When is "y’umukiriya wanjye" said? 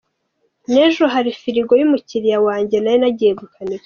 1.77-2.75